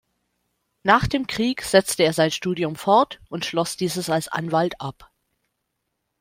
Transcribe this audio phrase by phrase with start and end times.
[0.81, 5.11] Nach dem Krieg setzte er sein Studium fort und schloss dieses als Anwalt ab.